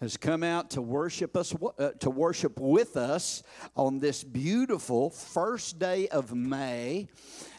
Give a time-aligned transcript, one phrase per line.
[0.00, 3.42] has come out to worship us uh, to worship with us
[3.76, 7.08] on this beautiful first day of May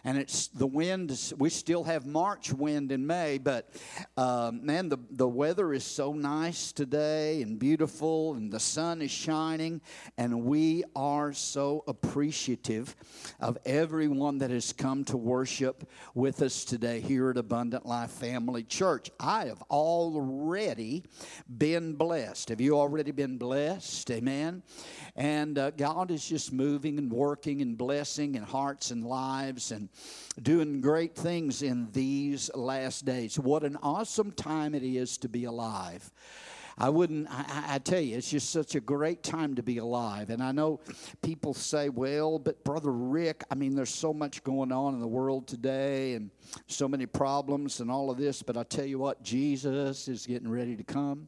[0.07, 3.69] and it's the wind we still have March wind in May but
[4.15, 9.11] uh, man the, the weather is so nice today and beautiful and the sun is
[9.11, 9.81] shining
[10.17, 12.95] and we are so appreciative
[13.41, 18.63] of everyone that has come to worship with us today here at Abundant Life Family
[18.63, 21.03] Church I have already
[21.57, 22.47] been blessed?
[22.47, 24.09] Have you already been blessed?
[24.11, 24.63] Amen.
[25.17, 29.89] And uh, God is just moving and working and blessing in hearts and lives and
[30.41, 33.39] doing great things in these last days.
[33.39, 36.11] What an awesome time it is to be alive.
[36.79, 40.29] I wouldn't, I, I, tell you, it's just such a great time to be alive.
[40.29, 40.79] And I know
[41.23, 45.07] people say, well, but Brother Rick, I mean, there's so much going on in the
[45.07, 46.29] world today and
[46.67, 48.43] so many problems and all of this.
[48.43, 51.27] But I tell you what, Jesus is getting ready to come.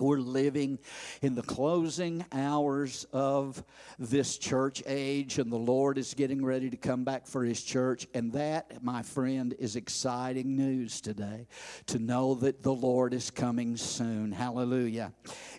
[0.00, 0.78] We're living
[1.22, 3.62] in the closing hours of
[3.98, 8.06] this church age, and the Lord is getting ready to come back for His church.
[8.14, 11.46] And that, my friend, is exciting news today
[11.86, 14.32] to know that the Lord is coming soon.
[14.32, 15.12] Hallelujah.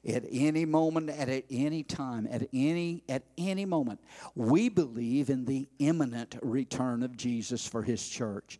[0.08, 4.00] At any moment, at any time, at any, at any moment,
[4.36, 8.60] we believe in the imminent return of Jesus for His church.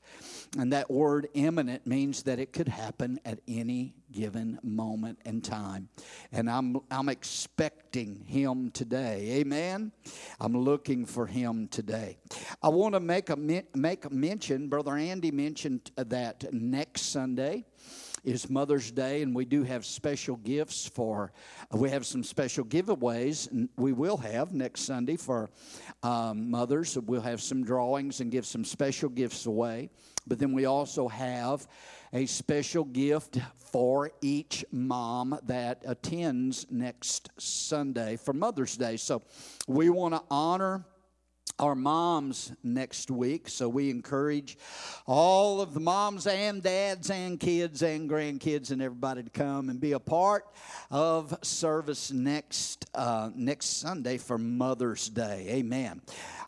[0.58, 5.90] And that word imminent means that it could happen at any given moment and time.
[6.32, 9.40] And I'm, I'm expecting him today.
[9.40, 9.92] Amen.
[10.40, 12.18] I'm looking for him today.
[12.62, 17.66] I want to make a, make a mention, Brother Andy mentioned that next Sunday
[18.24, 21.32] is Mother's Day, and we do have special gifts for,
[21.72, 25.50] we have some special giveaways, and we will have next Sunday for
[26.04, 26.98] um, mothers.
[26.98, 29.90] We'll have some drawings and give some special gifts away.
[30.28, 31.68] But then we also have
[32.14, 38.98] a special gift for each mom that attends next Sunday for Mother's Day.
[38.98, 39.24] So
[39.68, 40.86] we want to honor
[41.62, 43.48] our moms next week.
[43.48, 44.58] So we encourage
[45.06, 49.80] all of the moms and dads and kids and grandkids and everybody to come and
[49.80, 50.46] be a part
[50.90, 55.46] of service next uh, next Sunday for Mother's Day.
[55.50, 56.02] Amen.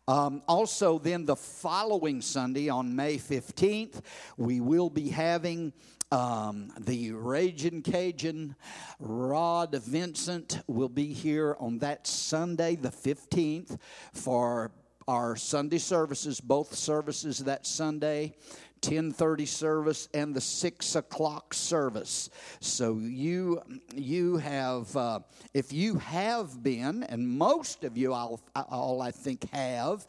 [0.08, 4.02] Um, also, then the following Sunday on May 15th,
[4.36, 5.72] we will be having
[6.12, 8.56] um, the Raging Cajun
[9.00, 13.80] Rod Vincent will be here on that Sunday, the 15th,
[14.14, 14.72] for
[15.08, 18.36] our Sunday services, both services that Sunday.
[18.84, 22.30] 10:30 service and the six o'clock service.
[22.60, 23.62] So you
[23.96, 25.22] you have uh,
[25.54, 30.06] if you have been, and most of you all, all I think have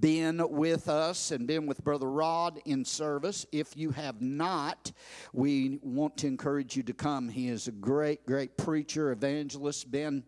[0.00, 3.46] been with us and been with Brother Rod in service.
[3.50, 4.92] If you have not,
[5.32, 7.30] we want to encourage you to come.
[7.30, 9.90] He is a great great preacher, evangelist.
[9.90, 10.22] Been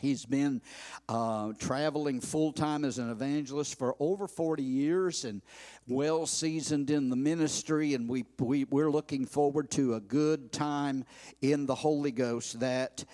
[0.00, 0.62] He's been
[1.08, 5.42] uh, traveling full time as an evangelist for over 40 years and
[5.86, 7.94] well seasoned in the ministry.
[7.94, 11.04] And we, we, we're looking forward to a good time
[11.42, 13.04] in the Holy Ghost that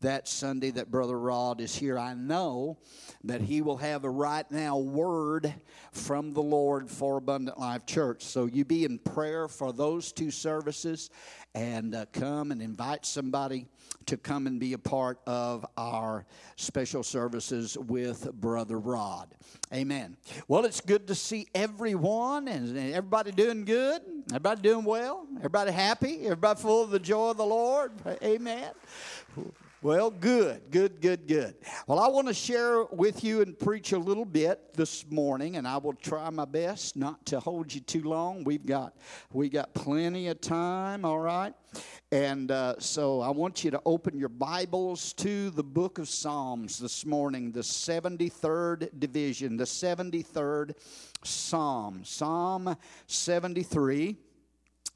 [0.00, 1.98] that Sunday that Brother Rod is here.
[1.98, 2.78] I know
[3.24, 5.52] that he will have a right now word
[5.92, 8.24] from the Lord for Abundant Life Church.
[8.24, 11.10] So you be in prayer for those two services
[11.54, 13.66] and uh, come and invite somebody
[14.06, 16.24] to come and be a part of our
[16.56, 19.34] special services with Brother Rod.
[19.72, 20.16] Amen.
[20.48, 24.02] Well, it's good to see everyone and everybody doing good.
[24.30, 25.26] Everybody doing well.
[25.38, 26.24] Everybody happy.
[26.24, 27.92] Everybody full of the joy of the Lord.
[28.22, 28.72] Amen.
[29.82, 31.54] Well, good, good, good, good.
[31.86, 35.66] Well, I want to share with you and preach a little bit this morning, and
[35.66, 38.44] I will try my best not to hold you too long.
[38.44, 38.94] We've got
[39.32, 41.54] we got plenty of time, all right.
[42.12, 46.78] And uh, so I want you to open your Bibles to the book of Psalms
[46.78, 50.74] this morning, the 73rd division, the 73rd
[51.24, 52.76] Psalm, Psalm
[53.06, 54.18] 73.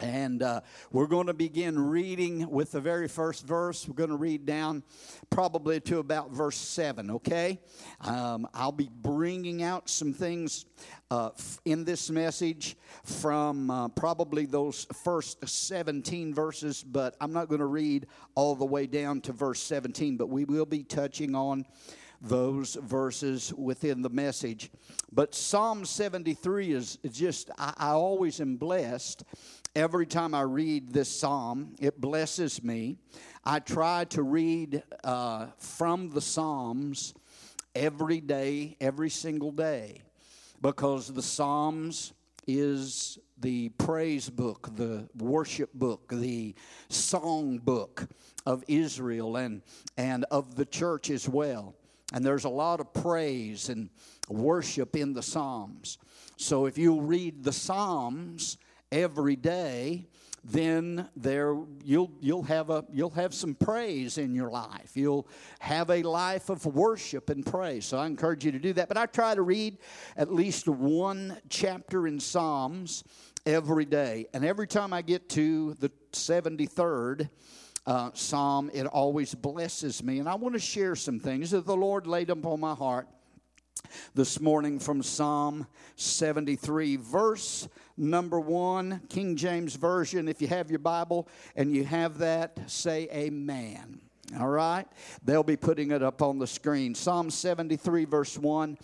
[0.00, 0.60] And uh,
[0.90, 3.86] we're going to begin reading with the very first verse.
[3.86, 4.82] We're going to read down
[5.30, 7.60] probably to about verse 7, okay?
[8.00, 10.66] Um, I'll be bringing out some things
[11.12, 11.30] uh,
[11.64, 17.66] in this message from uh, probably those first 17 verses, but I'm not going to
[17.66, 21.66] read all the way down to verse 17, but we will be touching on
[22.20, 24.70] those verses within the message.
[25.12, 29.24] But Psalm 73 is just, I, I always am blessed
[29.74, 31.74] every time I read this psalm.
[31.80, 32.96] It blesses me.
[33.44, 37.14] I try to read uh, from the Psalms
[37.74, 40.02] every day, every single day,
[40.62, 42.12] because the Psalms
[42.46, 46.54] is the praise book, the worship book, the
[46.88, 48.06] song book
[48.46, 49.62] of Israel and,
[49.96, 51.74] and of the church as well.
[52.12, 53.90] And there's a lot of praise and
[54.28, 55.98] worship in the Psalms.
[56.36, 58.56] So if you read the Psalms
[58.94, 60.06] every day,
[60.44, 64.92] then there you'll you'll have a you'll have some praise in your life.
[64.94, 65.26] You'll
[65.58, 67.86] have a life of worship and praise.
[67.86, 68.88] So I encourage you to do that.
[68.88, 69.78] But I try to read
[70.16, 73.04] at least one chapter in Psalms
[73.46, 74.26] every day.
[74.32, 77.28] And every time I get to the 73rd
[77.86, 80.18] uh, Psalm, it always blesses me.
[80.18, 83.08] And I want to share some things that the Lord laid upon my heart
[84.14, 90.28] this morning from Psalm 73, verse number one, King James Version.
[90.28, 94.00] If you have your Bible and you have that, say amen.
[94.38, 94.86] All right?
[95.22, 96.94] They'll be putting it up on the screen.
[96.94, 98.78] Psalm 73, verse 1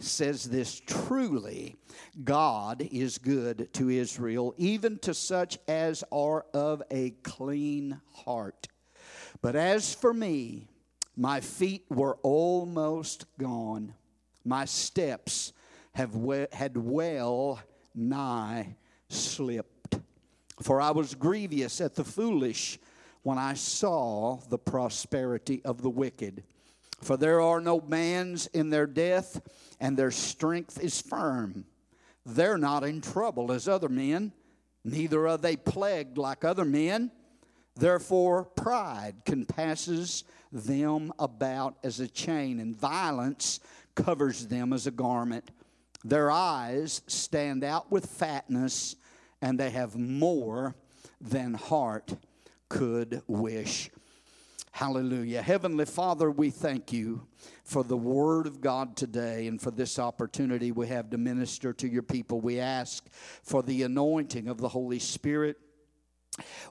[0.00, 1.76] says this Truly,
[2.24, 8.68] God is good to Israel, even to such as are of a clean heart.
[9.42, 10.68] But as for me,
[11.16, 13.94] my feet were almost gone
[14.46, 15.52] my steps
[15.92, 17.60] have we- had well
[17.96, 18.76] nigh
[19.08, 19.98] slipped.
[20.62, 22.78] For I was grievous at the foolish
[23.22, 26.44] when I saw the prosperity of the wicked.
[27.00, 29.40] For there are no bands in their death,
[29.80, 31.66] and their strength is firm.
[32.24, 34.32] They're not in trouble as other men,
[34.84, 37.10] neither are they plagued like other men.
[37.74, 43.60] Therefore, pride compasses them about as a chain, and violence
[43.94, 45.50] covers them as a garment.
[46.08, 48.94] Their eyes stand out with fatness,
[49.42, 50.76] and they have more
[51.20, 52.14] than heart
[52.68, 53.90] could wish.
[54.70, 55.42] Hallelujah.
[55.42, 57.26] Heavenly Father, we thank you
[57.64, 61.88] for the Word of God today and for this opportunity we have to minister to
[61.88, 62.40] your people.
[62.40, 63.04] We ask
[63.42, 65.56] for the anointing of the Holy Spirit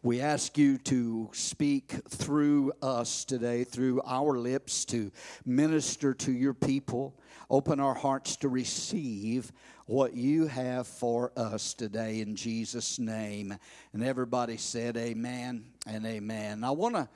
[0.04, 5.12] we ask you to speak through us today, through our lips, to
[5.46, 7.20] minister to your people.
[7.50, 9.52] Open our hearts to receive
[9.86, 13.56] what you have for us today in Jesus' name.
[13.94, 16.64] And everybody said, Amen and Amen.
[16.64, 17.08] I want to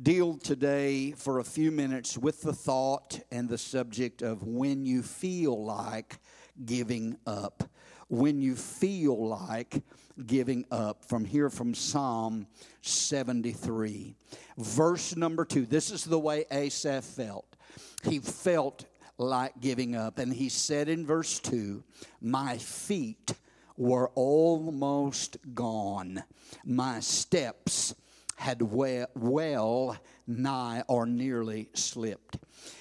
[0.00, 5.02] deal today for a few minutes with the thought and the subject of when you
[5.02, 6.18] feel like
[6.64, 7.64] giving up.
[8.08, 9.82] When you feel like
[10.26, 12.46] giving up from here from Psalm
[12.82, 14.14] 73.
[14.58, 15.66] Verse number two.
[15.66, 17.56] This is the way Asaph felt.
[18.04, 18.84] He felt
[19.18, 20.18] like giving up.
[20.18, 21.82] And he said in verse 2
[22.20, 23.34] My feet
[23.76, 26.22] were almost gone,
[26.64, 27.94] my steps
[28.36, 29.96] had well well
[30.26, 32.38] nigh or nearly slipped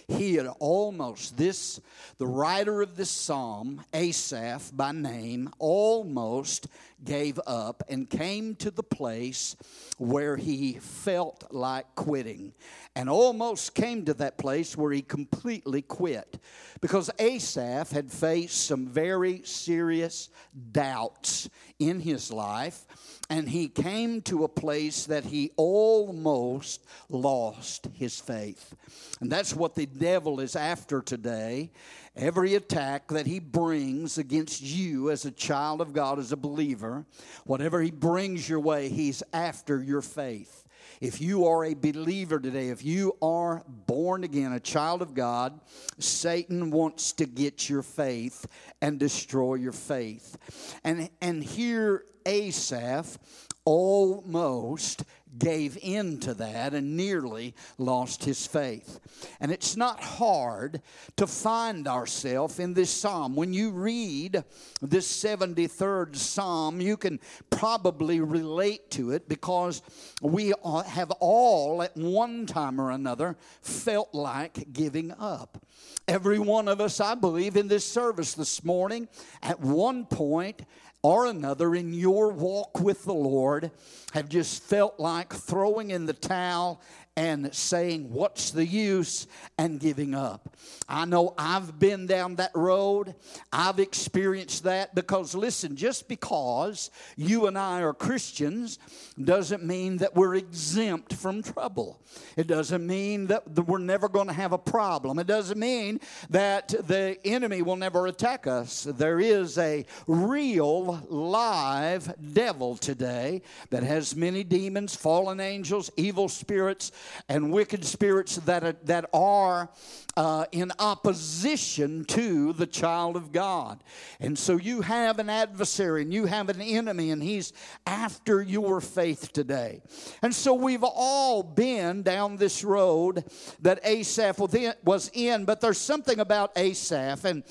[0.07, 1.79] he had almost, this,
[2.17, 6.67] the writer of this psalm, Asaph by name, almost
[7.03, 9.55] gave up and came to the place
[9.97, 12.53] where he felt like quitting
[12.95, 16.39] and almost came to that place where he completely quit
[16.81, 20.29] because Asaph had faced some very serious
[20.71, 21.49] doubts
[21.79, 22.85] in his life
[23.29, 28.75] and he came to a place that he almost lost his faith.
[29.21, 31.71] And that's what the devil is after today.
[32.15, 37.05] Every attack that he brings against you as a child of God, as a believer,
[37.45, 40.63] whatever he brings your way, he's after your faith.
[41.01, 45.59] If you are a believer today, if you are born again, a child of God,
[45.97, 48.45] Satan wants to get your faith
[48.81, 50.37] and destroy your faith.
[50.83, 53.17] And, and here Asaph
[53.65, 55.03] almost
[55.37, 58.99] gave in to that and nearly lost his faith.
[59.39, 60.81] And it's not hard
[61.17, 63.35] to find ourselves in this psalm.
[63.35, 64.43] When you read
[64.81, 69.81] this 73rd psalm, you can probably relate to it because
[70.21, 70.53] we
[70.87, 75.65] have all at one time or another felt like giving up.
[76.07, 79.07] Every one of us, I believe, in this service this morning,
[79.41, 80.63] at one point
[81.03, 83.69] or another in your walk with the Lord
[84.13, 86.81] have just felt like throwing in the towel
[87.15, 89.27] and saying, What's the use?
[89.57, 90.55] and giving up.
[90.89, 93.15] I know I've been down that road.
[93.51, 98.79] I've experienced that because, listen, just because you and I are Christians
[99.21, 102.01] doesn't mean that we're exempt from trouble.
[102.35, 105.19] It doesn't mean that we're never going to have a problem.
[105.19, 108.83] It doesn't mean that the enemy will never attack us.
[108.83, 116.91] There is a real live devil today that has many demons, fallen angels, evil spirits,
[117.29, 119.69] and wicked spirits that that are
[120.15, 123.83] uh, in opposition to the child of God.
[124.19, 127.53] And so you have an adversary and you have an enemy, and he's
[127.85, 129.81] after your faith today.
[130.21, 133.23] And so we've all been down this road
[133.61, 134.39] that Asaph
[134.83, 137.43] was in, but there's something about Asaph, and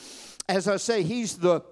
[0.49, 1.62] as I say, he's the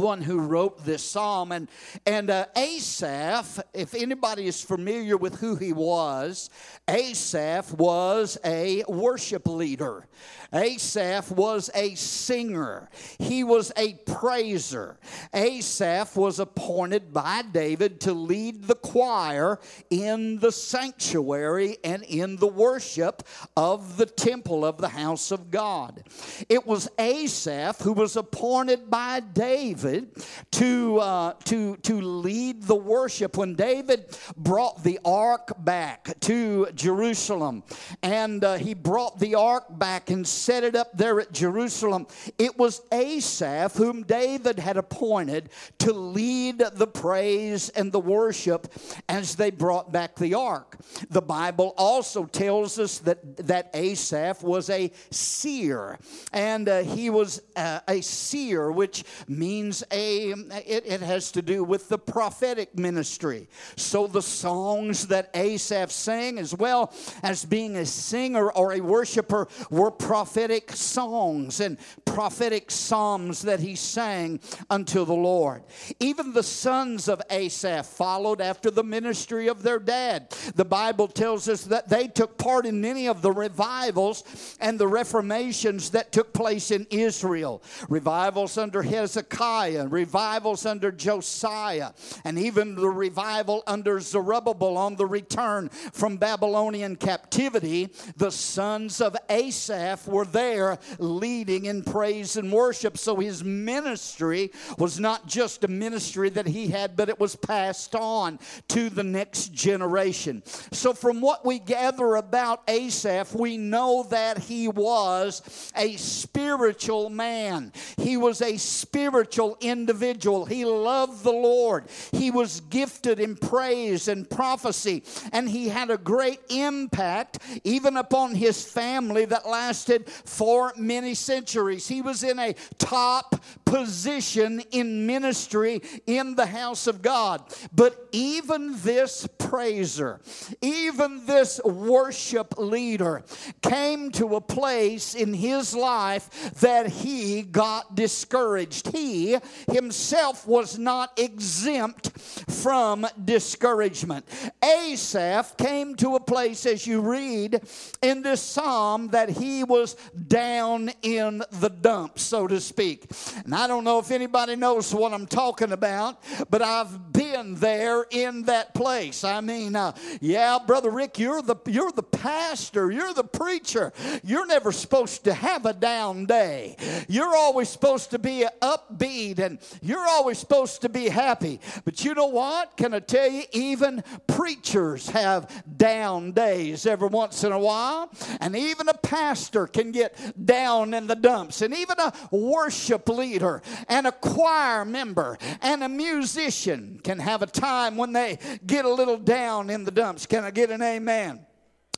[0.00, 1.52] one who wrote this psalm.
[1.52, 1.68] And,
[2.06, 6.50] and uh, Asaph, if anybody is familiar with who he was,
[6.88, 10.06] Asaph was a worship leader.
[10.52, 12.88] Asaph was a singer.
[13.18, 14.98] He was a praiser.
[15.32, 22.48] Asaph was appointed by David to lead the choir in the sanctuary and in the
[22.48, 23.22] worship
[23.56, 26.02] of the temple of the house of God.
[26.48, 30.08] It was Asaph who was appointed by David
[30.52, 33.36] to, uh, to, to lead the worship.
[33.36, 37.62] When David brought the ark back to Jerusalem
[38.02, 42.06] and uh, he brought the ark back and set it up there at Jerusalem,
[42.38, 48.72] it was Asaph whom David had appointed to lead the praise and the worship
[49.08, 50.76] as they brought back the ark.
[51.10, 55.98] The Bible also tells us that, that Asaph was a seer,
[56.32, 61.64] and uh, he was uh, a seer, which means a it, it has to do
[61.64, 63.48] with the prophetic ministry.
[63.76, 66.92] So the songs that Asaph sang, as well
[67.22, 70.29] as being a singer or a worshiper, were prophetic
[70.74, 75.62] songs and prophetic psalms that he sang unto the Lord.
[76.00, 80.30] Even the sons of Asaph followed after the ministry of their dad.
[80.54, 84.88] The Bible tells us that they took part in many of the revivals and the
[84.88, 87.62] reformations that took place in Israel.
[87.88, 91.92] Revivals under Hezekiah, revivals under Josiah,
[92.24, 97.90] and even the revival under Zerubbabel on the return from Babylonian captivity.
[98.16, 102.98] The sons of Asaph were there leading in praise and worship.
[102.98, 107.94] So his ministry was not just a ministry that he had, but it was passed
[107.94, 110.42] on to the next generation.
[110.72, 117.72] So, from what we gather about Asaph, we know that he was a spiritual man,
[117.96, 120.44] he was a spiritual individual.
[120.44, 125.98] He loved the Lord, he was gifted in praise and prophecy, and he had a
[125.98, 131.88] great impact even upon his family that lasted for many centuries.
[131.88, 137.42] He was in a top position in ministry in the house of God.
[137.72, 140.20] But even this praiser,
[140.60, 143.22] even this worship leader
[143.62, 148.94] came to a place in his life that he got discouraged.
[148.94, 149.36] He
[149.70, 154.26] himself was not exempt from discouragement.
[154.62, 157.60] Asaph came to a place, as you read
[158.02, 159.89] in this psalm, that he was
[160.28, 163.10] down in the dumps, so to speak.
[163.44, 168.06] And I don't know if anybody knows what I'm talking about, but I've been there
[168.10, 169.24] in that place.
[169.24, 173.92] I mean, uh, yeah, brother Rick, you're the you're the pastor, you're the preacher.
[174.22, 176.76] You're never supposed to have a down day.
[177.08, 181.60] You're always supposed to be upbeat and you're always supposed to be happy.
[181.84, 182.76] But you know what?
[182.76, 188.54] Can I tell you even preachers have down days every once in a while, and
[188.56, 194.06] even a pastor can get down in the dumps, and even a worship leader and
[194.06, 199.16] a choir member and a musician can have a time when they get a little
[199.16, 200.26] down in the dumps.
[200.26, 201.46] Can I get an amen?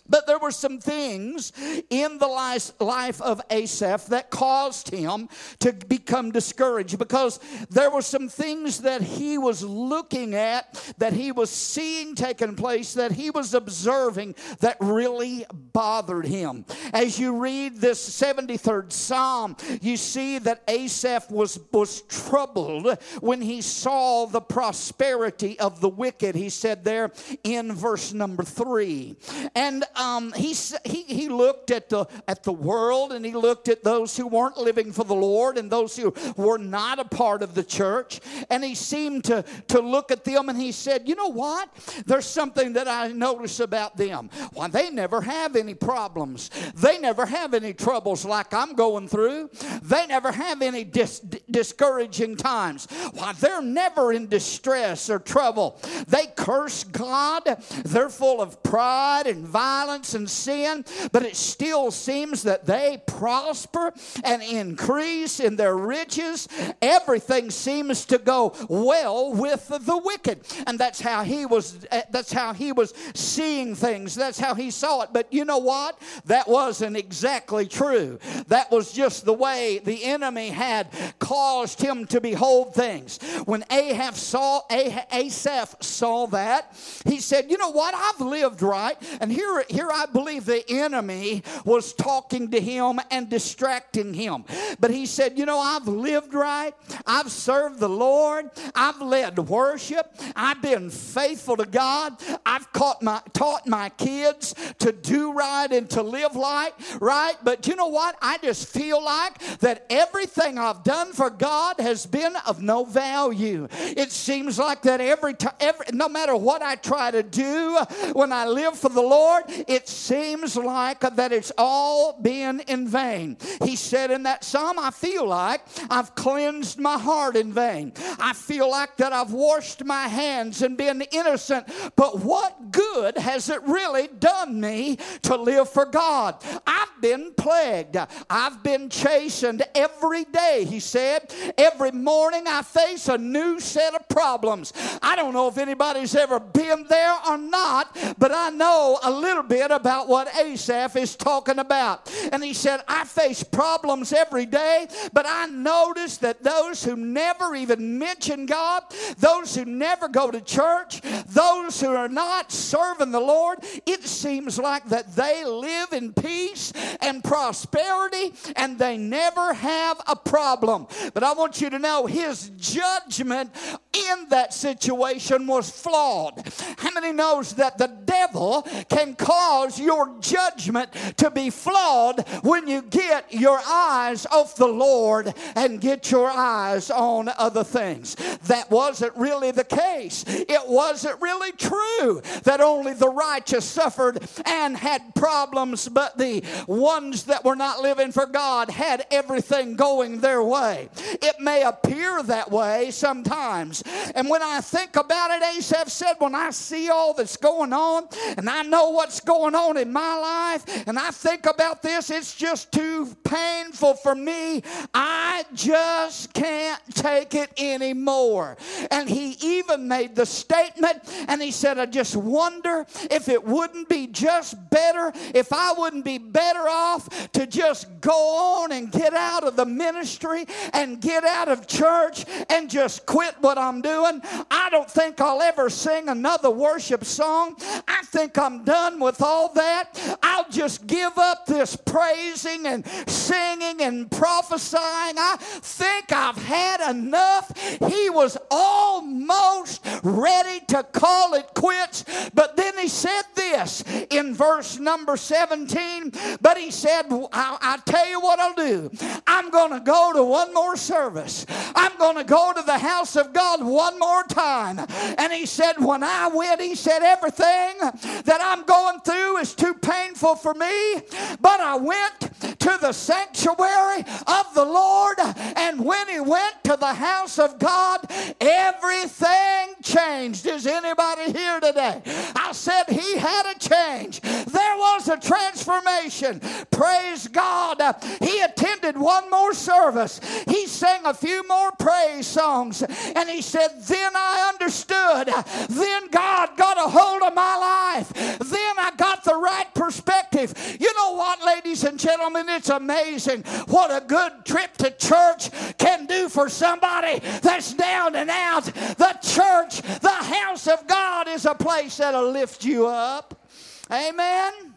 [0.09, 1.53] But there were some things
[1.89, 5.29] in the life of Asaph that caused him
[5.61, 7.39] to become discouraged because
[7.71, 12.95] there were some things that he was looking at, that he was seeing taking place,
[12.95, 16.65] that he was observing that really bothered him.
[16.93, 23.63] As you read this 73rd Psalm, you see that Asaph was, was troubled when he
[23.63, 26.35] saw the prosperity of the wicked.
[26.35, 27.13] He said there
[27.45, 29.17] in verse number three.
[29.55, 33.83] And um, he, he, he looked at the, at the world and he looked at
[33.83, 37.55] those who weren't living for the Lord and those who were not a part of
[37.55, 38.21] the church.
[38.51, 41.69] And he seemed to, to look at them and he said, You know what?
[42.07, 44.31] There's something that I notice about them.
[44.53, 49.51] Why, they never have any problems, they never have any troubles like I'm going through,
[49.83, 51.21] they never have any dis-
[51.51, 52.87] discouraging times.
[53.13, 55.79] Why, they're never in distress or trouble.
[56.09, 57.43] They curse God,
[57.85, 63.03] they're full of pride and violence violence and sin, but it still seems that they
[63.07, 63.93] prosper
[64.25, 66.49] and increase in their riches.
[66.81, 70.41] Everything seems to go well with the wicked.
[70.67, 74.15] And that's how he was eh, that's how he was seeing things.
[74.15, 75.11] That's how he saw it.
[75.13, 75.99] But you know what?
[76.27, 78.19] That wasn't exactly true.
[78.49, 83.19] That was just the way the enemy had caused him to behold things.
[83.47, 87.95] When Ahab saw Asaph saw that, he said, "You know what?
[87.95, 93.29] I've lived right." And here here I believe the enemy was talking to him and
[93.29, 94.45] distracting him.
[94.79, 96.75] But he said, "You know, I've lived right.
[97.07, 98.51] I've served the Lord.
[98.75, 100.15] I've led worship.
[100.37, 102.17] I've been faithful to God.
[102.45, 102.67] I've
[103.01, 107.37] my, taught my kids to do right and to live right, right?
[107.43, 108.17] But you know what?
[108.21, 113.69] I just feel like that everything I've done for God has been of no value.
[113.73, 117.79] It seems like that every time, every, no matter what I try to do
[118.13, 123.37] when I live for the Lord, it seems like that it's all been in vain.
[123.65, 127.93] He said in that psalm, I feel like I've cleansed my heart in vain.
[128.19, 131.67] I feel like that I've washed my hands and been innocent.
[131.97, 136.43] But what good has it really done me to live for God?
[136.67, 137.97] I've been plagued.
[138.31, 141.33] I've been chastened every day, he said.
[141.59, 144.73] Every morning I face a new set of problems.
[145.03, 149.43] I don't know if anybody's ever been there or not, but I know a little
[149.43, 152.11] bit about what Asaph is talking about.
[152.33, 157.55] And he said, I face problems every day, but I notice that those who never
[157.55, 158.83] even mention God,
[159.19, 164.59] those who never go to church, those who are not serving the Lord, it seems
[164.59, 170.87] like that they live in peace and prosperity and they never have a problem.
[171.15, 173.51] But I want you to know his judgment
[173.93, 176.51] in that situation was flawed.
[176.79, 179.42] How many knows that the devil can cause
[179.79, 186.11] your judgment to be flawed when you get your eyes off the Lord and get
[186.11, 188.17] your eyes on other things?
[188.47, 190.25] That wasn't really the case.
[190.27, 197.25] It wasn't really true that only the righteous suffered and had problems, but the ones
[197.25, 200.89] that were not living for God had everything going their way.
[201.21, 203.83] It may appear that way sometimes.
[204.15, 208.09] And when I think about it, Asaph said, when I see all that's going on
[208.37, 212.35] and I know what's going on in my life and I think about this, it's
[212.35, 214.63] just too painful for me.
[214.93, 218.57] I just can't take it anymore.
[218.91, 223.89] And he even made the statement and he said, I just wonder if it wouldn't
[223.89, 229.15] be just better, if I wouldn't be better off to just go on and get
[229.15, 234.21] out of the ministry and get out of church and just quit what I'm doing.
[234.51, 237.57] I don't think I'll ever sing another worship song.
[237.89, 240.19] I think I'm done with all that.
[240.23, 245.17] I'll just give up this praising and singing and prophesying.
[245.19, 247.57] I think I've had enough.
[247.89, 252.05] He was almost ready to call it quits,
[252.35, 256.13] but then he said this in verse number 17.
[256.41, 258.91] But he said, I, I tell you what I'll do.
[259.27, 261.47] I'm going to go to one more service.
[261.75, 264.79] I'm going to go to the house of God one more time.
[265.19, 267.77] And he said, When I went, he said, Everything
[268.25, 271.03] that I'm going through is too painful for me.
[271.41, 275.19] But I went to the sanctuary of the Lord.
[275.57, 278.07] And when he went to the house of God,
[278.41, 280.47] everything changed.
[280.47, 282.01] Is anybody here today?
[282.37, 284.21] I said he had a change.
[284.21, 286.41] There was a transformation.
[286.71, 287.81] Praise God.
[288.21, 290.21] He attended one more service.
[290.47, 292.83] He sang a few more praise songs.
[292.83, 295.31] And he said, Then I understood.
[295.69, 298.13] Then God got a hold of my life.
[298.39, 300.55] Then I got the right perspective.
[300.79, 302.49] You know what, ladies and gentlemen?
[302.57, 308.31] It's amazing what a good trip to church can do for somebody that's down and
[308.31, 308.65] out.
[308.65, 313.47] The church, the house of God, is a place that'll lift you up.
[313.91, 314.72] Amen.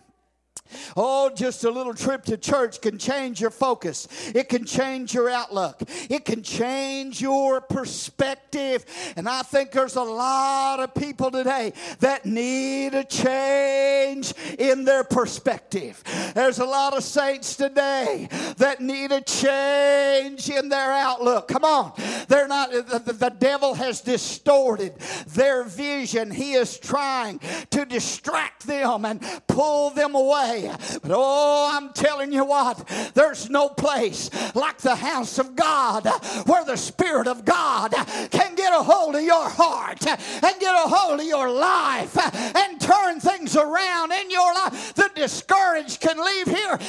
[0.95, 4.07] Oh, just a little trip to church can change your focus.
[4.33, 5.81] It can change your outlook.
[6.09, 8.85] It can change your perspective.
[9.15, 15.03] And I think there's a lot of people today that need a change in their
[15.03, 16.03] perspective.
[16.33, 21.47] There's a lot of saints today that need a change in their outlook.
[21.47, 21.93] Come on.
[22.27, 26.31] They're not, the, the devil has distorted their vision.
[26.31, 27.39] He is trying
[27.71, 33.69] to distract them and pull them away But oh, I'm telling you what, there's no
[33.69, 36.05] place like the house of God
[36.45, 37.93] where the Spirit of God
[38.31, 42.17] can get a hold of your heart and get a hold of your life
[42.55, 44.93] and turn things around in your life.
[44.93, 46.79] The discouraged can leave here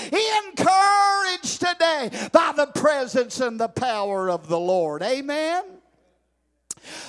[0.47, 5.03] encouraged today by the presence and the power of the Lord.
[5.03, 5.65] Amen.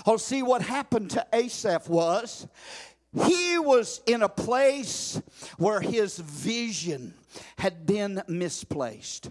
[0.06, 2.48] Oh, see what happened to Asaph was
[3.26, 5.22] he was in a place
[5.58, 7.14] where his vision
[7.58, 9.30] had been misplaced.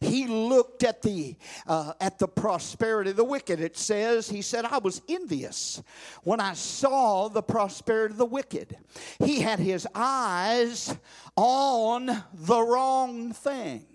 [0.00, 1.36] He looked at the
[1.66, 3.60] uh, at the prosperity of the wicked.
[3.60, 5.82] It says he said, "I was envious
[6.22, 8.76] when I saw the prosperity of the wicked."
[9.18, 10.96] He had his eyes
[11.34, 13.86] on the wrong thing.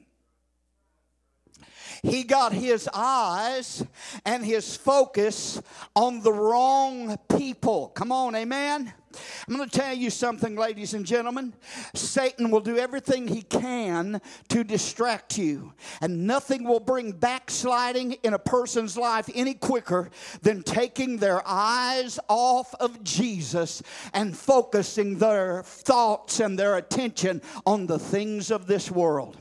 [2.03, 3.85] He got his eyes
[4.25, 5.61] and his focus
[5.95, 7.89] on the wrong people.
[7.89, 8.91] Come on, amen.
[9.47, 11.53] I'm going to tell you something, ladies and gentlemen.
[11.93, 18.33] Satan will do everything he can to distract you, and nothing will bring backsliding in
[18.33, 20.09] a person's life any quicker
[20.41, 23.81] than taking their eyes off of Jesus
[24.13, 29.37] and focusing their thoughts and their attention on the things of this world.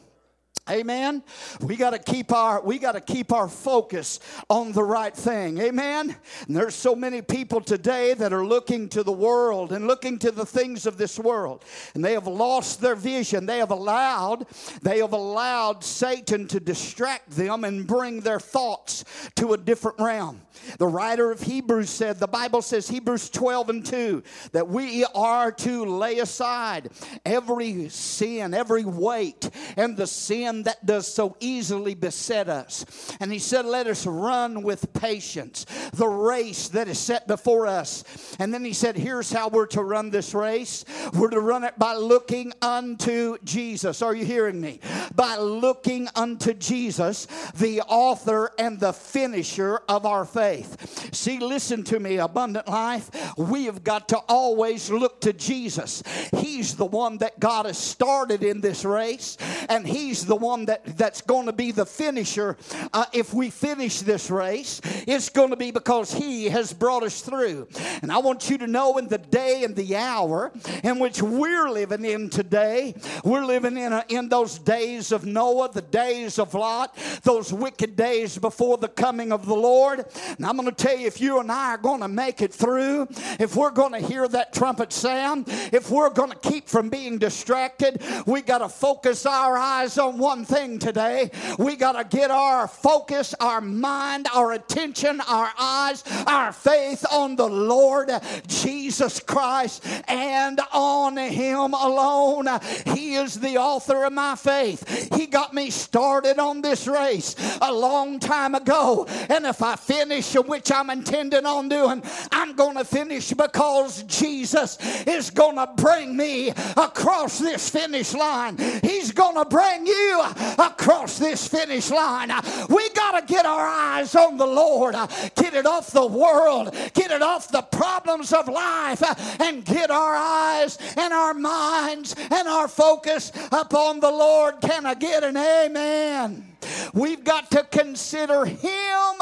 [0.70, 1.24] Amen.
[1.61, 5.59] We got to keep our we got to keep our focus on the right thing.
[5.59, 6.14] Amen.
[6.46, 10.30] And there's so many people today that are looking to the world and looking to
[10.30, 11.64] the things of this world.
[11.94, 13.46] And they have lost their vision.
[13.46, 14.46] They have allowed
[14.83, 19.04] they have allowed Satan to distract them and bring their thoughts
[19.37, 20.40] to a different realm.
[20.78, 25.50] The writer of Hebrews said, the Bible says, Hebrews 12 and 2, that we are
[25.52, 26.90] to lay aside
[27.24, 32.85] every sin, every weight, and the sin that does so easily beset us.
[33.20, 38.05] And he said, Let us run with patience the race that is set before us.
[38.38, 41.79] And then he said, Here's how we're to run this race we're to run it
[41.79, 44.03] by looking unto Jesus.
[44.03, 44.81] Are you hearing me?
[45.14, 51.14] By looking unto Jesus, the author and the finisher of our faith.
[51.14, 53.11] See, listen to me, abundant life.
[53.37, 56.03] We have got to always look to Jesus.
[56.37, 59.37] He's the one that God has started in this race,
[59.68, 62.56] and He's the one that, that's going to be the finisher.
[62.92, 67.20] Uh, if we finish this race, it's going to be because He has brought us
[67.20, 67.68] through.
[68.02, 71.70] And I want you to know in the day and the hour in which we're
[71.70, 76.54] living in today, we're living in, a, in those days of Noah, the days of
[76.54, 80.04] Lot, those wicked days before the coming of the Lord.
[80.36, 82.52] And I'm going to tell you, if you and I are going to make it
[82.52, 83.08] through,
[83.38, 87.18] if we're going to hear that trumpet sound, if we're going to keep from being
[87.18, 91.28] distracted, we got to focus our eyes on one thing today.
[91.58, 97.34] We got to get our focus, our mind, our attention, our eyes, our faith on
[97.34, 98.12] the Lord
[98.46, 102.46] Jesus Christ and on Him alone.
[102.86, 105.12] He is the author of my faith.
[105.16, 109.06] He got me started on this race a long time ago.
[109.28, 112.04] And if I finish which I'm intending on doing.
[112.30, 118.56] I'm going to finish because Jesus is going to bring me across this finish line.
[118.82, 122.30] He's going to bring you Uh, across this finish line.
[122.30, 126.06] Uh, we got to get our eyes on the Lord, uh, get it off the
[126.06, 129.02] world, get it off the problems of life,
[129.40, 134.61] and get our eyes and our minds and our focus upon the Lord.
[134.61, 136.49] Can I get an amen?
[136.92, 139.14] We've got to consider him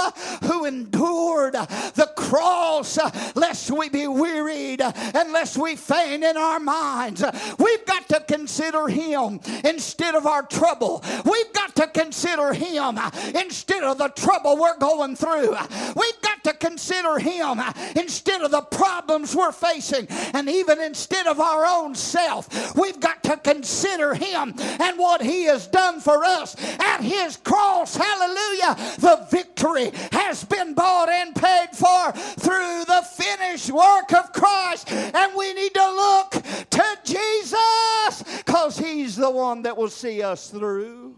[0.45, 2.99] who endured the cross
[3.35, 7.25] lest we be wearied and lest we faint in our minds.
[7.59, 11.05] We've got to consider him instead of our trouble.
[11.25, 12.99] We've got to consider him
[13.35, 15.57] instead of the trouble we're going through.
[15.97, 17.61] We've got to consider him
[17.97, 22.75] instead of the problems we're facing and even instead of our own self.
[22.77, 27.37] We've got to consider him and what he has done for us at his his
[27.37, 27.95] cross.
[27.95, 28.75] Hallelujah.
[28.99, 34.91] The victory has been bought and paid for through the finished work of Christ.
[34.91, 36.31] And we need to look
[36.71, 41.17] to Jesus because he's the one that will see us through.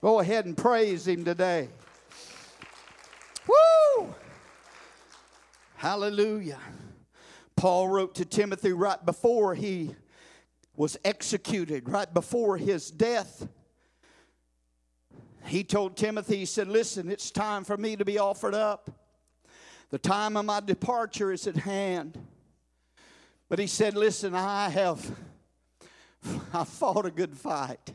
[0.00, 1.68] Go ahead and praise him today.
[3.46, 4.14] Woo!
[5.76, 6.58] Hallelujah.
[7.54, 9.94] Paul wrote to Timothy right before he
[10.74, 13.46] was executed, right before his death.
[15.44, 18.90] He told Timothy, he said, Listen, it's time for me to be offered up.
[19.90, 22.18] The time of my departure is at hand.
[23.48, 25.14] But he said, Listen, I have
[26.52, 27.94] I fought a good fight.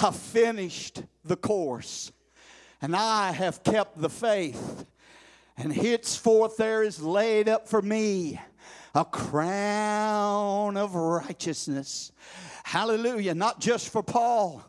[0.00, 2.12] I finished the course.
[2.82, 4.86] And I have kept the faith.
[5.56, 8.40] And henceforth there is laid up for me
[8.94, 12.12] a crown of righteousness.
[12.64, 13.34] Hallelujah.
[13.34, 14.62] Not just for Paul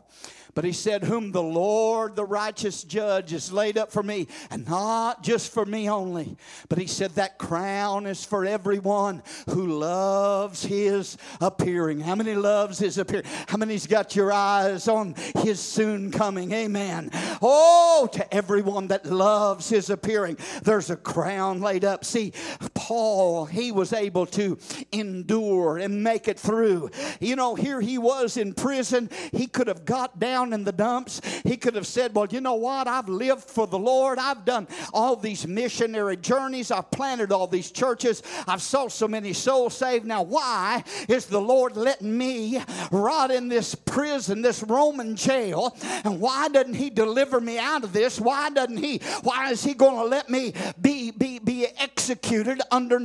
[0.56, 4.66] but he said, Whom the Lord, the righteous judge, has laid up for me, and
[4.66, 6.38] not just for me only,
[6.70, 12.00] but he said, That crown is for everyone who loves his appearing.
[12.00, 13.26] How many loves his appearing?
[13.48, 16.50] How many's got your eyes on his soon coming?
[16.52, 17.10] Amen.
[17.42, 22.02] Oh, to everyone that loves his appearing, there's a crown laid up.
[22.02, 22.32] See,
[22.72, 24.56] Paul, he was able to
[24.90, 26.92] endure and make it through.
[27.20, 29.10] You know, here he was in prison.
[29.32, 31.20] He could have got down down in the dumps.
[31.44, 32.88] He could have said, Well, you know what?
[32.88, 34.18] I've lived for the Lord.
[34.18, 36.70] I've done all these missionary journeys.
[36.70, 38.22] I've planted all these churches.
[38.46, 40.06] I've saw so many souls saved.
[40.06, 45.76] Now, why is the Lord letting me rot in this prison, this Roman jail?
[46.04, 48.20] And why doesn't He deliver me out of this?
[48.20, 48.98] Why doesn't He?
[49.22, 53.00] Why is He going to let me be, be, be executed under,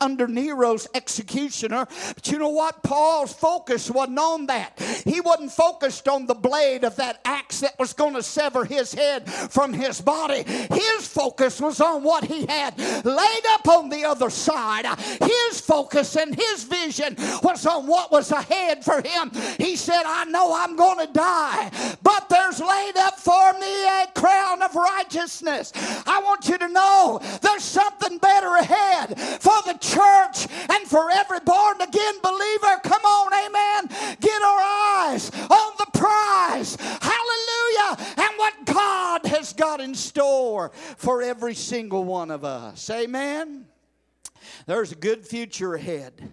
[0.00, 1.86] under Nero's executioner?
[2.14, 2.82] But you know what?
[2.82, 4.80] Paul's focus wasn't on that.
[5.04, 8.92] He wasn't focused on the blade of that axe that was going to sever his
[8.92, 10.42] head from his body.
[10.44, 14.86] His focus was on what he had laid up on the other side.
[15.20, 19.30] His focus and his vision was on what was ahead for him.
[19.58, 21.70] He said, I know I'm going to die,
[22.02, 25.72] but there's laid up for me a crown of righteousness.
[26.06, 31.40] I want you to know there's something better ahead for the church and for every
[31.40, 32.80] born again believer.
[32.82, 34.16] Come on, amen.
[34.20, 38.14] Get our eyes on the prize Hallelujah.
[38.16, 42.88] And what God has got in store for every single one of us.
[42.90, 43.66] Amen.
[44.66, 46.30] There's a good future ahead.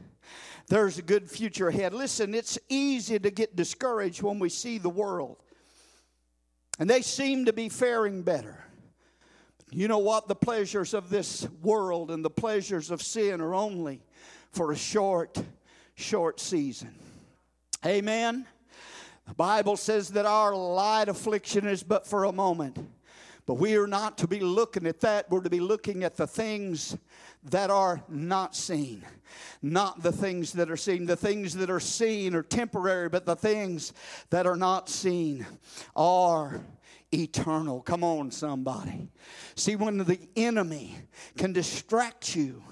[0.68, 1.94] There's a good future ahead.
[1.94, 5.38] Listen, it's easy to get discouraged when we see the world.
[6.80, 8.64] And they seem to be faring better.
[9.72, 10.28] You know what?
[10.28, 14.02] The pleasures of this world and the pleasures of sin are only
[14.52, 15.38] for a short,
[15.96, 16.96] short season.
[17.86, 18.46] Amen.
[19.30, 22.78] The Bible says that our light affliction is but for a moment.
[23.46, 25.30] But we are not to be looking at that.
[25.30, 26.98] We're to be looking at the things
[27.46, 29.06] that are not seen,
[29.62, 31.06] not the things that are seen.
[31.06, 33.94] The things that are seen are temporary, but the things
[34.32, 35.46] that are not seen
[35.96, 36.62] are
[37.14, 37.82] eternal.
[37.82, 39.10] Come on, somebody.
[39.56, 40.98] See, when the enemy
[41.38, 42.64] can distract you,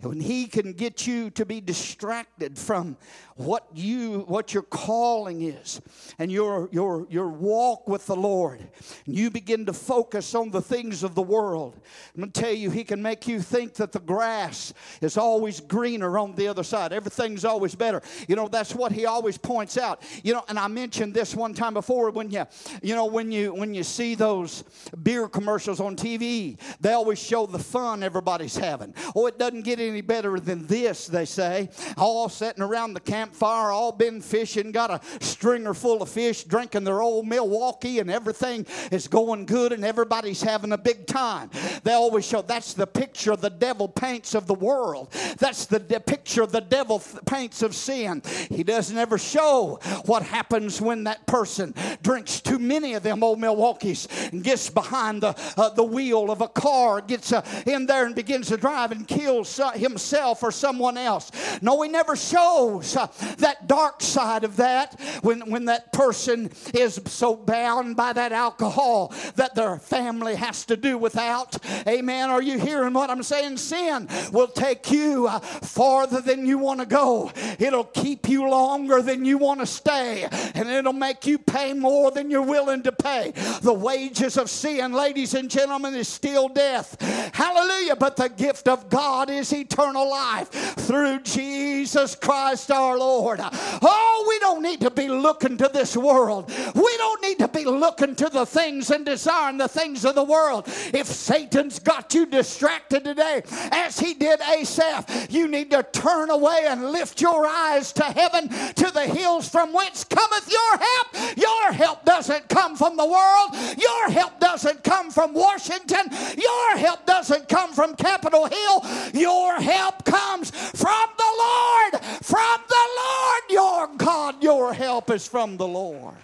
[0.00, 2.98] when he can get you to be distracted from
[3.36, 5.80] what you what your calling is
[6.18, 8.60] and your your your walk with the Lord.
[9.06, 11.78] And you begin to focus on the things of the world.
[12.14, 15.60] I'm going to tell you he can make you think that the grass is always
[15.60, 16.92] greener on the other side.
[16.92, 18.02] Everything's always better.
[18.28, 20.02] You know that's what he always points out.
[20.22, 22.44] You know and I mentioned this one time before when you
[22.82, 24.64] you know when you when you see those
[25.02, 28.94] beer commercials on TV, they always show the fun everybody's having.
[29.14, 31.68] Oh it doesn't get any better than this they say.
[31.96, 36.84] All sitting around the campfire, all been fishing, got a stringer full of fish, drinking
[36.84, 41.50] their old Milwaukee, and everything is going good, and everybody's having a big time.
[41.82, 45.12] They always show that's the picture the devil paints of the world.
[45.38, 48.22] That's the de- picture the devil paints of sin.
[48.50, 53.40] He doesn't ever show what happens when that person drinks too many of them old
[53.40, 58.06] Milwaukees and gets behind the, uh, the wheel of a car, gets uh, in there
[58.06, 61.30] and begins to drive and kills uh, himself or someone else.
[61.62, 63.06] No, he never shows uh,
[63.38, 69.12] that dark side of that when, when that person is so bound by that alcohol
[69.36, 71.56] that their family has to do without.
[71.86, 72.30] Amen.
[72.30, 73.56] Are you hearing what I'm saying?
[73.58, 79.02] Sin will take you uh, farther than you want to go, it'll keep you longer
[79.02, 82.92] than you want to stay, and it'll make you pay more than you're willing to
[82.92, 83.32] pay.
[83.62, 86.96] The wages of sin, ladies and gentlemen, is still death.
[87.34, 87.96] Hallelujah.
[87.96, 89.65] But the gift of God is eternal
[90.08, 92.96] life through Jesus Christ our.
[92.96, 93.40] Lord.
[93.42, 96.50] Oh, we don't need to be looking to this world.
[96.74, 100.24] We don't need to be looking to the things and desiring the things of the
[100.24, 100.64] world.
[100.92, 106.66] If Satan's got you distracted today, as he did Asaph, you need to turn away
[106.66, 111.36] and lift your eyes to heaven, to the hills from whence cometh your help.
[111.36, 113.78] Your help doesn't come from the world.
[113.78, 116.08] Your help doesn't come from Washington.
[116.36, 118.84] Your help doesn't come from Capitol Hill.
[119.14, 124.42] Your help comes from the Lord, from the Lord your God.
[124.42, 126.14] Your help is from the Lord.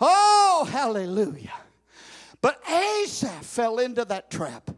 [0.00, 1.52] Oh, hallelujah.
[2.40, 4.70] But Asaph fell into that trap,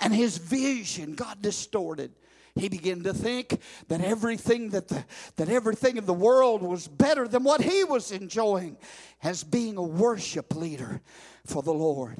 [0.00, 2.12] and his vision got distorted.
[2.54, 5.04] He began to think that everything that the,
[5.36, 8.76] that everything in the world was better than what he was enjoying
[9.22, 11.00] as being a worship leader
[11.46, 12.18] for the Lord.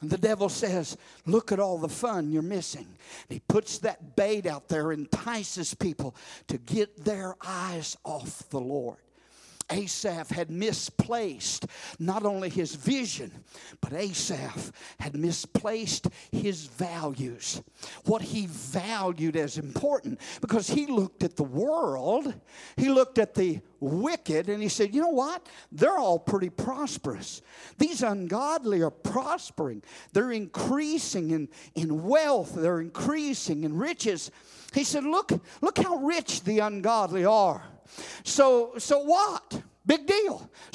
[0.00, 2.86] And the devil says, Look at all the fun you're missing.
[2.86, 6.14] And he puts that bait out there, entices people
[6.48, 8.98] to get their eyes off the Lord.
[9.70, 11.66] Asaph had misplaced
[11.98, 13.32] not only his vision,
[13.80, 17.62] but Asaph had misplaced his values.
[18.04, 22.34] What he valued as important, because he looked at the world,
[22.76, 25.48] he looked at the wicked, and he said, You know what?
[25.72, 27.42] They're all pretty prosperous.
[27.78, 34.30] These ungodly are prospering, they're increasing in, in wealth, they're increasing in riches.
[34.74, 37.62] He said, Look, look how rich the ungodly are.
[38.24, 39.62] So, so what?
[39.86, 40.19] Big deal.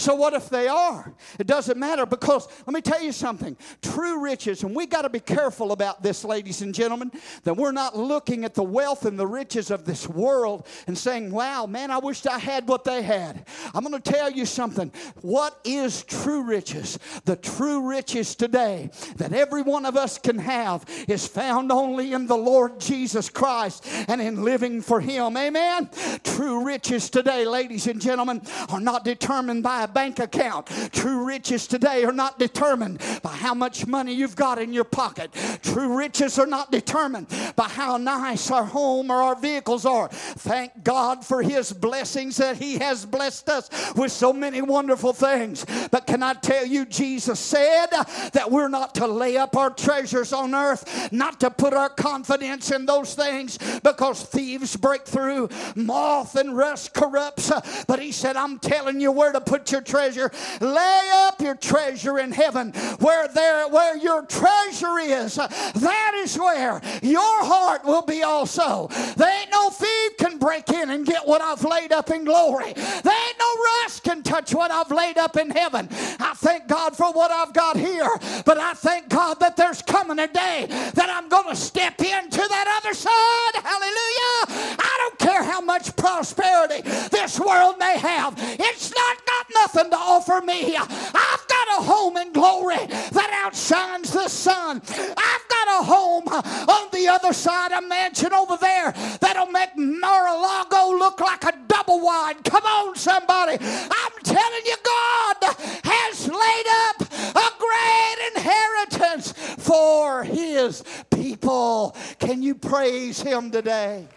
[0.05, 1.11] So, what if they are?
[1.39, 5.09] It doesn't matter because let me tell you something true riches, and we got to
[5.09, 7.11] be careful about this, ladies and gentlemen,
[7.43, 11.31] that we're not looking at the wealth and the riches of this world and saying,
[11.31, 13.47] wow, man, I wish I had what they had.
[13.73, 14.91] I'm going to tell you something.
[15.21, 16.99] What is true riches?
[17.23, 22.27] The true riches today that every one of us can have is found only in
[22.27, 25.35] the Lord Jesus Christ and in living for Him.
[25.35, 25.89] Amen?
[26.23, 30.67] True riches today, ladies and gentlemen, are not determined by bank account.
[30.91, 35.31] True riches today are not determined by how much money you've got in your pocket.
[35.63, 40.09] True riches are not determined by how nice our home or our vehicles are.
[40.09, 45.65] Thank God for His blessings that He has blessed us with so many wonderful things.
[45.89, 47.87] But can I tell you, Jesus said
[48.33, 52.69] that we're not to lay up our treasures on earth, not to put our confidence
[52.69, 57.49] in those things because thieves break through, moth and rust corrupts.
[57.87, 60.31] But He said, I'm telling you where to put your treasure.
[60.59, 65.35] Lay up your treasure in heaven, where there, where your treasure is.
[65.35, 68.87] That is where your heart will be also.
[69.15, 72.73] There ain't no thief can break in and get what I've laid up in glory.
[72.73, 75.87] There ain't no rust can touch what I've laid up in heaven.
[76.19, 78.09] I thank God for what I've got here,
[78.45, 82.37] but I thank God that there's coming a day that I'm going to step into
[82.37, 83.63] that other side.
[83.63, 84.77] Hallelujah.
[84.79, 88.33] I don't care how much prosperity this world may have.
[88.37, 89.24] It's not
[89.65, 90.75] nothing to offer me.
[90.75, 94.81] I've got a home in glory that outshines the sun.
[94.87, 100.97] I've got a home on the other side, a mansion over there that'll make Mar-a-Lago
[100.97, 102.43] look like a double wide.
[102.43, 103.57] Come on, somebody.
[103.59, 107.01] I'm telling you, God has laid up
[107.35, 111.95] a great inheritance for his people.
[112.19, 114.07] Can you praise him today?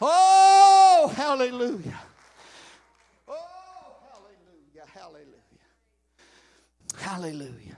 [0.00, 1.98] Oh, hallelujah.
[6.98, 7.76] Hallelujah.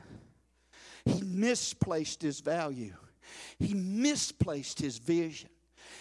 [1.05, 2.95] He misplaced his value,
[3.59, 5.51] he misplaced his vision.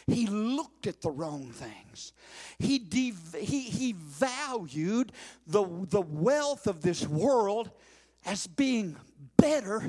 [0.08, 2.14] He looked at the wrong things.
[2.58, 5.12] He, dev- he, he valued
[5.46, 7.70] the, the wealth of this world
[8.26, 8.96] as being
[9.38, 9.84] better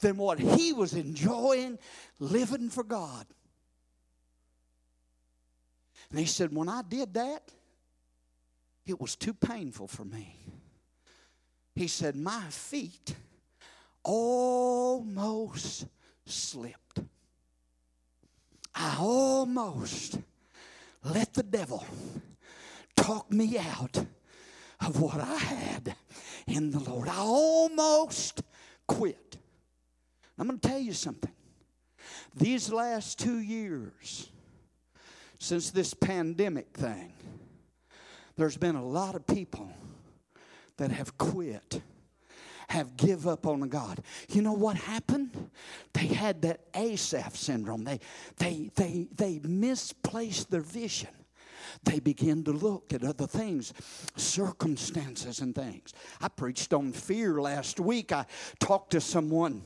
[0.00, 1.78] than what he was enjoying
[2.18, 3.26] living for God.
[6.10, 7.52] And he said, When I did that,
[8.86, 10.36] it was too painful for me.
[11.78, 13.14] He said, My feet
[14.02, 15.86] almost
[16.26, 16.98] slipped.
[18.74, 20.18] I almost
[21.04, 21.86] let the devil
[22.96, 24.04] talk me out
[24.84, 25.94] of what I had
[26.48, 27.06] in the Lord.
[27.06, 28.42] I almost
[28.88, 29.36] quit.
[30.36, 31.30] I'm going to tell you something.
[32.34, 34.28] These last two years,
[35.38, 37.12] since this pandemic thing,
[38.36, 39.72] there's been a lot of people
[40.78, 41.82] that have quit
[42.68, 44.02] have give up on God.
[44.28, 45.50] You know what happened?
[45.94, 47.84] They had that Asaph syndrome.
[47.84, 48.00] They
[48.36, 51.08] they they they misplaced their vision.
[51.84, 53.72] They begin to look at other things,
[54.16, 55.92] circumstances and things.
[56.20, 58.12] I preached on fear last week.
[58.12, 58.26] I
[58.58, 59.62] talked to someone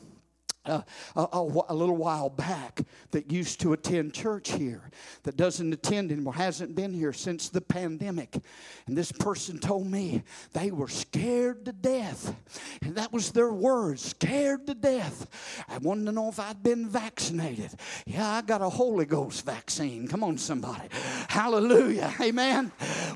[0.64, 0.82] uh,
[1.16, 1.26] a,
[1.68, 4.90] a, little while back that used to attend church here,
[5.24, 8.38] that doesn't attend anymore, hasn't been here since the pandemic.
[8.86, 10.22] And this person told me
[10.52, 12.34] they were scared to death.
[12.80, 15.26] And that was their words scared to death.
[15.68, 17.70] I wanted to know if I'd been vaccinated.
[18.06, 20.06] Yeah, I got a Holy Ghost vaccine.
[20.06, 20.88] Come on, somebody.
[21.28, 22.14] Hallelujah.
[22.20, 22.70] Amen.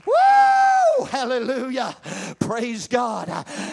[0.05, 0.56] Woo!
[0.99, 1.95] Oh, hallelujah.
[2.39, 3.29] Praise God.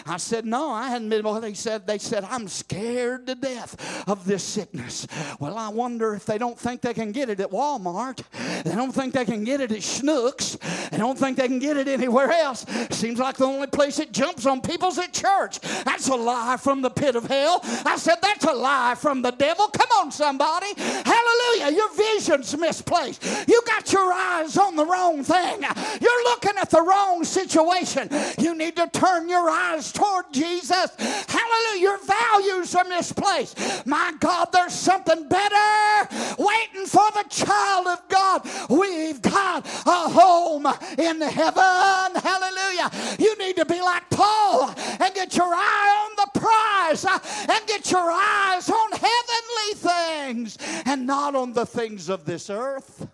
[0.05, 1.23] I, said, No, I hadn't been.
[1.23, 5.07] Well, they said, they said, I'm scared to death of this sickness.
[5.39, 8.23] Well, I wonder if they don't think they can get it at Walmart.
[8.63, 10.89] They don't think they can get it at Schnucks.
[10.89, 12.65] They don't think they can get it anywhere else.
[12.91, 15.59] Seems like the only place it jumps on people's at church.
[15.83, 17.59] That's a lie from the pit of hell.
[17.85, 19.67] I said, that's a lie from the devil.
[19.67, 20.73] Come on, somebody.
[20.77, 21.75] Hallelujah.
[21.75, 23.23] Your vision's misplaced.
[23.47, 25.61] You got your eyes on the wrong thing.
[26.01, 28.09] You're looking at the wrong situation.
[28.39, 30.95] You need to turn your eyes toward Jesus.
[31.27, 31.81] Hallelujah.
[31.81, 33.85] Your values are misplaced.
[33.85, 38.47] My God, there's something better waiting for the child of God.
[38.69, 40.67] We've got a home
[40.97, 42.21] in heaven.
[42.21, 42.89] Hallelujah.
[43.19, 47.19] You need to be like Paul and get your eye on the prize uh,
[47.49, 53.07] and get your eyes on heavenly things and not on the things of this earth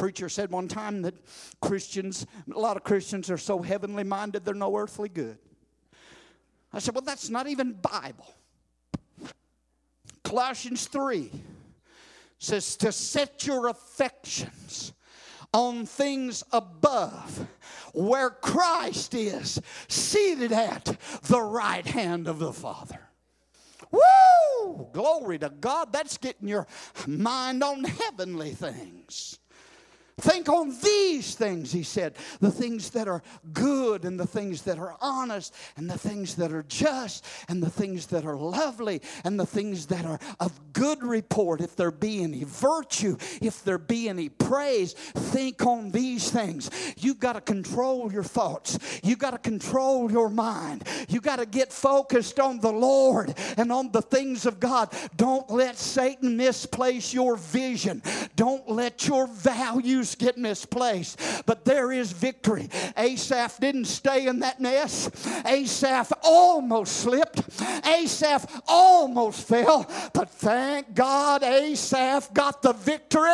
[0.00, 1.14] preacher said one time that
[1.60, 5.36] Christians, a lot of Christians are so heavenly minded they're no earthly good.
[6.72, 8.34] I said, well, that's not even Bible.
[10.24, 11.30] Colossians 3
[12.38, 14.94] says to set your affections
[15.52, 17.46] on things above
[17.92, 23.00] where Christ is seated at the right hand of the Father.
[23.90, 24.88] Woo!
[24.94, 25.92] Glory to God.
[25.92, 26.66] That's getting your
[27.06, 29.40] mind on heavenly things.
[30.20, 34.78] Think on these things, he said the things that are good, and the things that
[34.78, 39.38] are honest, and the things that are just, and the things that are lovely, and
[39.38, 41.60] the things that are of good report.
[41.60, 46.70] If there be any virtue, if there be any praise, think on these things.
[46.98, 51.46] You've got to control your thoughts, you've got to control your mind, you've got to
[51.46, 54.92] get focused on the Lord and on the things of God.
[55.16, 58.02] Don't let Satan misplace your vision,
[58.36, 62.68] don't let your values get misplaced, but there is victory.
[62.96, 65.10] Asaph didn't stay in that mess.
[65.46, 67.42] Asaph almost slipped.
[67.86, 73.30] Asaph almost fell, but thank God Asaph got the victory.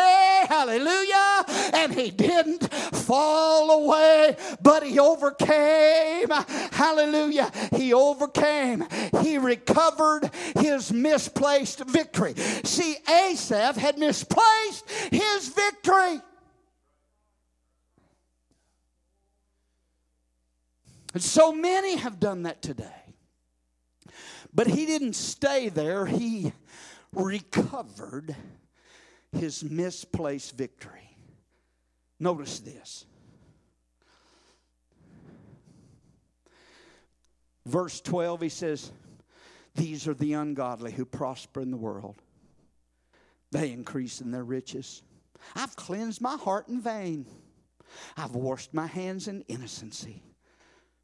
[0.49, 1.45] Hallelujah.
[1.75, 6.29] And he didn't fall away, but he overcame.
[6.73, 7.51] Hallelujah.
[7.75, 8.85] He overcame.
[9.23, 12.35] He recovered his misplaced victory.
[12.65, 16.21] See, Asaph had misplaced his victory.
[21.17, 23.15] And so many have done that today.
[24.53, 26.53] But he didn't stay there, he
[27.11, 28.37] recovered
[29.33, 31.17] his misplaced victory.
[32.21, 33.07] Notice this.
[37.65, 38.93] Verse 12, he says,
[39.75, 42.17] These are the ungodly who prosper in the world.
[43.53, 45.03] They increase in their riches.
[45.55, 47.25] I've cleansed my heart in vain.
[48.19, 50.23] I've washed my hands in innocency.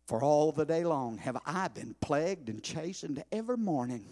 [0.07, 4.05] For all the day long have I been plagued and chastened every morning.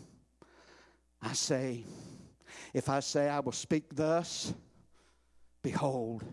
[1.20, 1.84] I say,
[2.72, 4.54] if I say I will speak thus,
[5.62, 6.24] behold,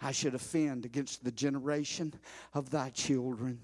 [0.00, 2.14] I should offend against the generation
[2.54, 3.60] of thy children.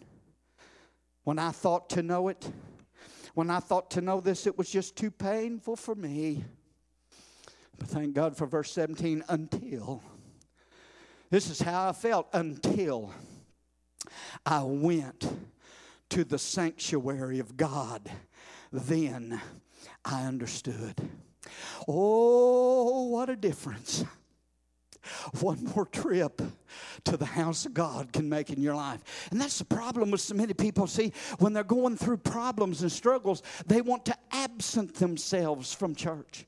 [1.24, 2.48] When I thought to know it,
[3.34, 6.44] when I thought to know this, it was just too painful for me.
[7.78, 10.02] But thank God for verse 17 until.
[11.30, 13.12] This is how I felt until
[14.44, 15.30] I went
[16.10, 18.10] to the sanctuary of God.
[18.72, 19.40] Then
[20.04, 20.94] I understood.
[21.86, 24.04] Oh, what a difference.
[25.40, 26.42] One more trip
[27.04, 29.00] to the house of God can make in your life.
[29.30, 30.86] And that's the problem with so many people.
[30.86, 36.46] See, when they're going through problems and struggles, they want to absent themselves from church.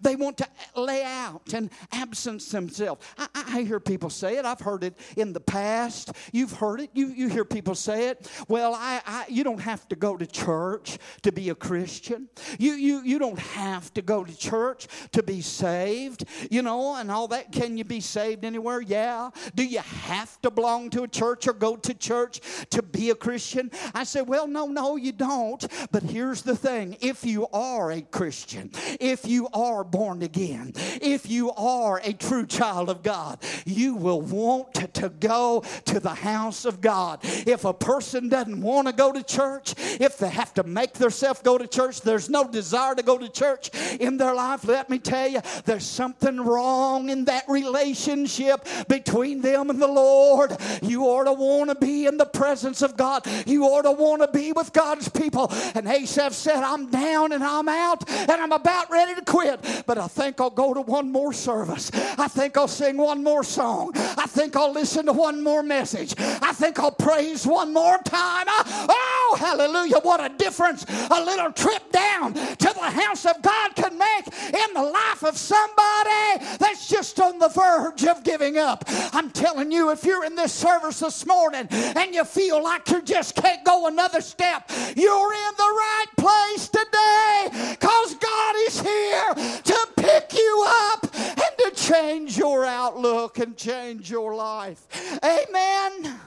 [0.00, 3.04] They want to lay out and absence themselves.
[3.18, 4.44] I, I, hear people say it.
[4.44, 6.12] I've heard it in the past.
[6.32, 6.90] You've heard it.
[6.94, 8.30] You, you hear people say it.
[8.48, 12.28] Well, I, I, you don't have to go to church to be a Christian.
[12.58, 17.10] You, you, you don't have to go to church to be saved, you know, and
[17.10, 17.52] all that.
[17.52, 18.80] Can you be saved anywhere?
[18.80, 19.30] Yeah.
[19.54, 23.14] Do you have to belong to a church or go to church to be a
[23.14, 23.70] Christian?
[23.94, 25.64] I say, well, no, no, you don't.
[25.90, 28.70] But here's the thing if you are a Christian,
[29.00, 33.94] if you are are born again, if you are a true child of God, you
[33.94, 37.20] will want to go to the house of God.
[37.22, 41.40] If a person doesn't want to go to church, if they have to make themselves
[41.42, 44.98] go to church, there's no desire to go to church in their life, let me
[44.98, 50.56] tell you, there's something wrong in that relationship between them and the Lord.
[50.82, 53.26] You ought to want to be in the presence of God.
[53.46, 55.52] You ought to want to be with God's people.
[55.74, 59.51] And Asaph said, I'm down and I'm out and I'm about ready to quit
[59.86, 61.90] but I think I'll go to one more service.
[61.94, 63.92] I think I'll sing one more song.
[63.94, 66.14] I think I'll listen to one more message.
[66.18, 68.46] I think I'll praise one more time.
[68.48, 69.98] Oh, hallelujah.
[70.02, 74.74] What a difference a little trip down to the house of God can make in
[74.74, 78.84] the life of somebody that's just on the verge of giving up.
[79.12, 83.02] I'm telling you, if you're in this service this morning and you feel like you
[83.02, 89.34] just can't go another step, you're in the right place today because God is here
[89.64, 94.86] to pick you up and to change your outlook and change your life.
[95.24, 96.18] Amen.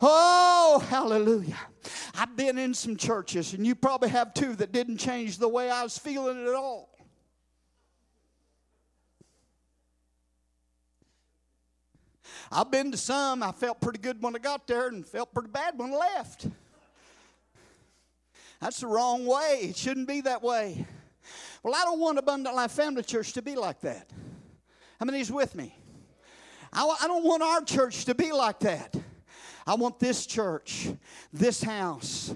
[0.00, 1.58] Oh, hallelujah.
[2.14, 5.70] I've been in some churches, and you probably have too, that didn't change the way
[5.70, 6.90] I was feeling at all.
[12.50, 15.48] I've been to some, I felt pretty good when I got there and felt pretty
[15.48, 16.48] bad when I left.
[18.60, 19.60] That's the wrong way.
[19.62, 20.86] It shouldn't be that way.
[21.62, 24.10] Well, I don't want Abundant Life Family Church to be like that.
[24.98, 25.76] How many's with me?
[26.72, 28.94] I, I don't want our church to be like that.
[29.66, 30.88] I want this church,
[31.32, 32.34] this house,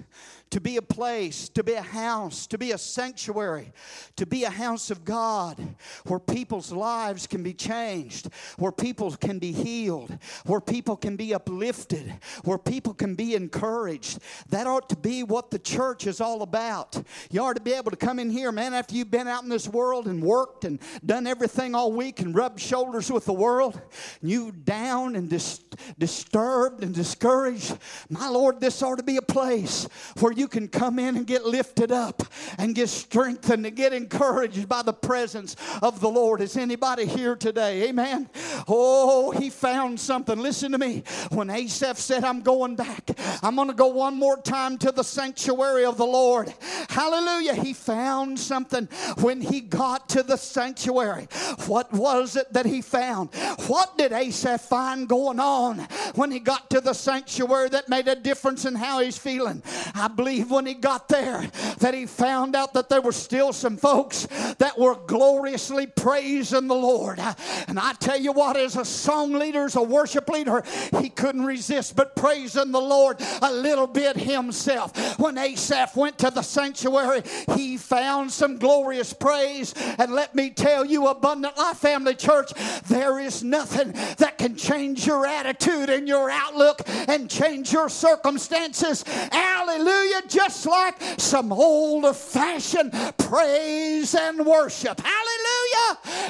[0.49, 3.71] to be a place, to be a house, to be a sanctuary,
[4.15, 5.75] to be a house of God
[6.05, 11.33] where people's lives can be changed, where people can be healed, where people can be
[11.33, 14.19] uplifted, where people can be encouraged.
[14.49, 17.01] That ought to be what the church is all about.
[17.29, 19.49] You ought to be able to come in here, man, after you've been out in
[19.49, 23.79] this world and worked and done everything all week and rubbed shoulders with the world,
[24.21, 25.61] and you down and dis-
[25.97, 27.77] disturbed and discouraged.
[28.09, 29.87] My Lord, this ought to be a place
[30.19, 32.23] where you can come in and get lifted up
[32.57, 36.41] and get strengthened and get encouraged by the presence of the Lord.
[36.41, 37.89] Is anybody here today?
[37.89, 38.29] Amen.
[38.67, 40.39] Oh, he found something.
[40.39, 41.03] Listen to me.
[41.31, 43.09] When Asaph said, I'm going back,
[43.41, 46.53] I'm going to go one more time to the sanctuary of the Lord.
[46.89, 47.53] Hallelujah.
[47.53, 48.89] He found something
[49.21, 51.27] when he got to the sanctuary.
[51.67, 53.33] What was it that he found?
[53.67, 55.79] What did Asaph find going on
[56.15, 59.63] when he got to the sanctuary that made a difference in how he's feeling?
[59.95, 61.49] I believe when he got there
[61.79, 66.75] that he found out that there were still some folks that were gloriously praising the
[66.75, 67.19] Lord.
[67.67, 70.63] And I tell you what, as a song leader, as a worship leader,
[70.99, 75.19] he couldn't resist but praising the Lord a little bit himself.
[75.19, 77.23] When Asaph went to the sanctuary,
[77.55, 79.73] he found some glorious praise.
[79.97, 82.51] And let me tell you, Abundant Life Family Church,
[82.87, 89.03] there is nothing that can change your attitude and your outlook and change your circumstances.
[89.31, 94.99] Hallelujah just like some old fashioned praise and worship.
[94.99, 95.56] Hallelujah.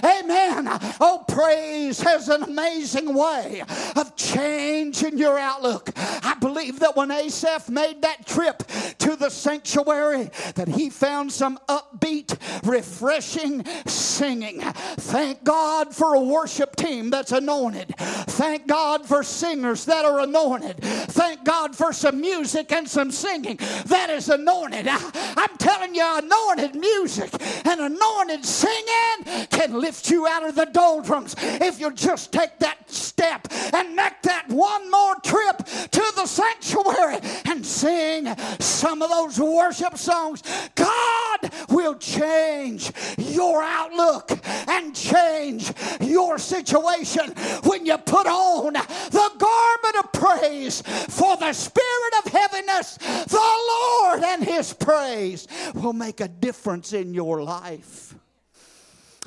[0.03, 0.67] Amen.
[0.99, 3.63] Oh, praise has an amazing way
[3.95, 5.91] of changing your outlook.
[5.95, 8.63] I believe that when Asaph made that trip
[8.99, 14.61] to the sanctuary, that he found some upbeat, refreshing singing.
[14.61, 17.95] Thank God for a worship team that's anointed.
[17.97, 20.77] Thank God for singers that are anointed.
[20.81, 24.87] Thank God for some music and some singing that is anointed.
[24.87, 27.31] I, am telling you, anointed music
[27.65, 32.89] and anointed singing can lift you out of the doldrums if you just take that
[32.89, 38.27] step and make that one more trip to the sanctuary and sing
[38.59, 40.43] some of those worship songs.
[40.75, 44.31] God will change your outlook
[44.67, 45.71] and change
[46.01, 47.31] your situation
[47.63, 52.97] when you put on the garment of praise for the spirit of heaviness.
[52.97, 58.15] The Lord and His praise will make a difference in your life.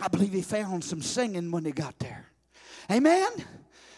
[0.00, 2.26] I believe he found some singing when he got there.
[2.90, 3.28] Amen.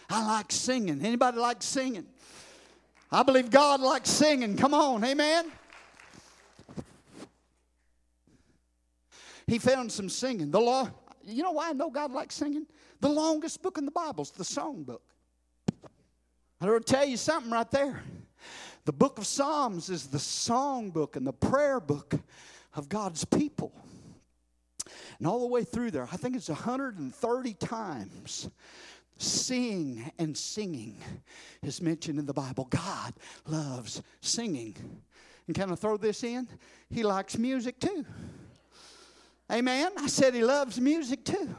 [0.09, 1.03] I like singing.
[1.03, 2.05] Anybody like singing?
[3.11, 4.57] I believe God likes singing.
[4.57, 5.51] Come on, amen.
[9.47, 10.51] He found some singing.
[10.51, 10.89] The law,
[11.23, 12.65] you know why I know God likes singing?
[12.99, 15.03] The longest book in the Bible is the song book.
[16.59, 18.01] I'll tell you something right there.
[18.85, 22.15] The book of Psalms is the song book and the prayer book
[22.73, 23.73] of God's people.
[25.17, 28.49] And all the way through there, I think it's 130 times
[29.17, 30.97] sing and singing
[31.61, 32.67] is mentioned in the Bible.
[32.69, 33.13] God
[33.47, 34.75] loves singing.
[35.47, 36.47] And can I throw this in?
[36.89, 38.05] He likes music too.
[39.51, 39.91] Amen.
[39.97, 41.55] I said he loves music too.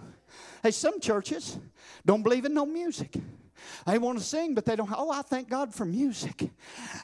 [0.62, 1.58] Hey, some churches
[2.04, 3.14] don't believe in no music.
[3.86, 4.90] They want to sing, but they don't.
[4.94, 6.50] Oh, I thank God for music.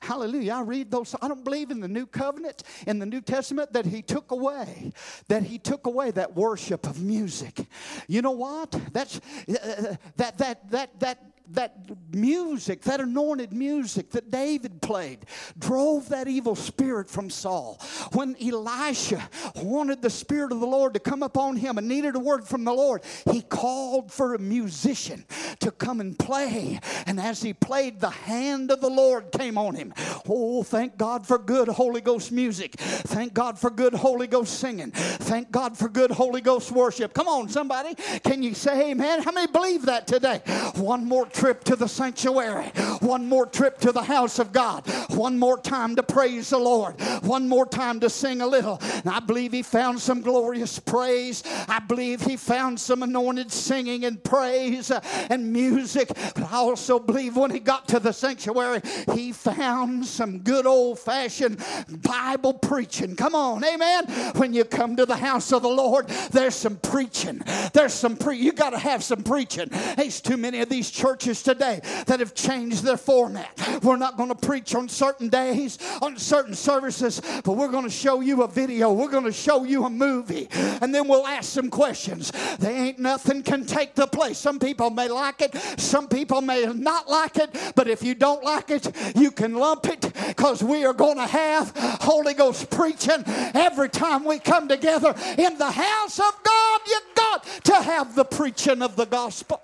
[0.00, 0.54] Hallelujah.
[0.54, 1.14] I read those.
[1.20, 4.92] I don't believe in the new covenant, in the New Testament, that He took away,
[5.28, 7.66] that He took away that worship of music.
[8.08, 8.70] You know what?
[8.92, 11.76] That's uh, that that that that that
[12.12, 15.26] music, that anointed music that David played,
[15.58, 17.80] drove that evil spirit from Saul.
[18.12, 22.18] When Elisha wanted the Spirit of the Lord to come upon him and needed a
[22.18, 25.24] word from the Lord, he called for a musician
[25.60, 26.80] to come and play.
[27.06, 29.92] And as he played, the hand of the Lord came on him.
[30.28, 32.74] Oh, thank God for good Holy Ghost music.
[32.78, 34.90] Thank God for good Holy Ghost singing.
[34.90, 37.14] Thank God for good Holy Ghost worship.
[37.14, 37.94] Come on, somebody.
[38.22, 39.22] Can you say amen?
[39.22, 40.38] How many believe that today?
[40.76, 42.66] One more trip to the sanctuary,
[43.00, 47.00] one more trip to the house of God, one more time to praise the Lord,
[47.22, 48.78] one more time to sing a little.
[48.82, 51.42] And I believe he found some glorious praise.
[51.66, 56.08] I believe he found some anointed singing and praise uh, and music.
[56.08, 58.82] But I also believe when he got to the sanctuary,
[59.14, 61.64] he found some good old fashioned
[62.02, 63.16] Bible preaching.
[63.16, 64.04] Come on, amen.
[64.36, 67.40] When you come to the house of the Lord, there's some preaching.
[67.72, 69.70] There's some pre you got to have some preaching.
[69.96, 73.50] There's too many of these churches today that have changed their format.
[73.82, 77.90] We're not going to preach on certain days, on certain services, but we're going to
[77.90, 78.92] show you a video.
[78.92, 80.48] We're going to show you a movie,
[80.80, 82.32] and then we'll ask some questions.
[82.58, 84.38] They ain't nothing can take the place.
[84.38, 88.42] Some people may like it, some people may not like it, but if you don't
[88.44, 93.22] like it, you can lump it because we are going to have Holy Ghost preaching
[93.54, 96.80] every time we come together in the house of God.
[96.86, 99.62] You got to have the preaching of the gospel.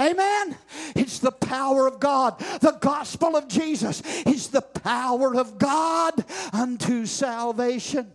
[0.00, 0.56] Amen.
[0.98, 2.38] It's the power of God.
[2.60, 8.12] The gospel of Jesus is the power of God unto salvation.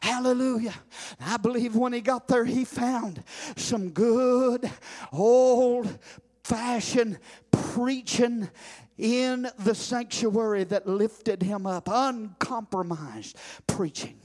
[0.00, 0.74] Hallelujah.
[1.20, 3.22] I believe when he got there, he found
[3.56, 4.70] some good
[5.12, 5.98] old
[6.42, 7.18] fashioned
[7.50, 8.48] preaching
[8.96, 14.18] in the sanctuary that lifted him up, uncompromised preaching.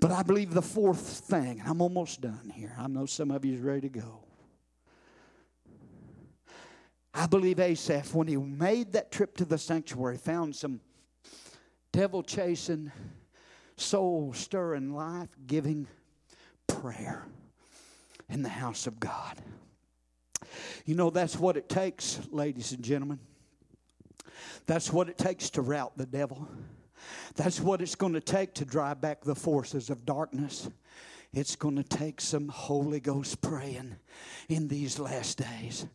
[0.00, 2.74] But I believe the fourth thing, and I'm almost done here.
[2.78, 4.23] I know some of you is ready to go.
[7.14, 10.80] I believe Asaph, when he made that trip to the sanctuary, found some
[11.92, 12.90] devil chasing,
[13.76, 15.86] soul stirring, life giving
[16.66, 17.24] prayer
[18.28, 19.40] in the house of God.
[20.84, 23.20] You know, that's what it takes, ladies and gentlemen.
[24.66, 26.48] That's what it takes to rout the devil.
[27.36, 30.68] That's what it's going to take to drive back the forces of darkness.
[31.34, 33.96] It's going to take some Holy Ghost praying
[34.48, 35.86] in these last days.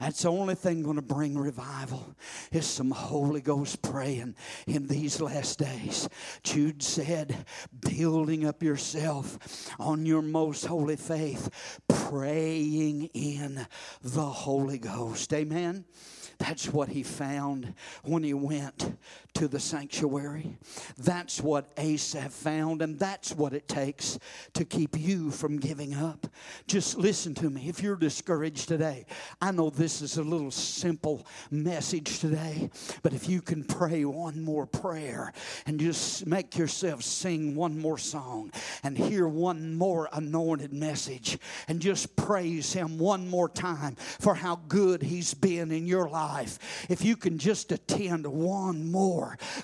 [0.00, 2.16] That's the only thing going to bring revival
[2.50, 4.34] is some Holy Ghost praying
[4.66, 6.08] in these last days.
[6.42, 7.46] Jude said,
[7.80, 11.50] building up yourself on your most holy faith,
[11.86, 13.66] praying in
[14.02, 15.32] the Holy Ghost.
[15.32, 15.84] Amen.
[16.38, 18.96] That's what he found when he went
[19.34, 20.56] to the sanctuary.
[20.98, 24.18] That's what Asaph found, and that's what it takes
[24.54, 26.26] to keep you from giving up.
[26.66, 27.68] Just listen to me.
[27.68, 29.06] If you're discouraged today,
[29.40, 32.70] I know this is a little simple message today,
[33.02, 35.32] but if you can pray one more prayer
[35.66, 38.50] and just make yourself sing one more song
[38.82, 44.56] and hear one more anointed message and just praise Him one more time for how
[44.68, 49.19] good He's been in your life, if you can just attend one more